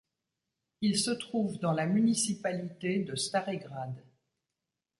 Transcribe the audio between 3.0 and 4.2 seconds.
de Stari grad.